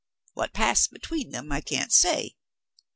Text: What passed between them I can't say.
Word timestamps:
What 0.33 0.51
passed 0.51 0.89
between 0.89 1.29
them 1.29 1.51
I 1.51 1.61
can't 1.61 1.91
say. 1.91 2.33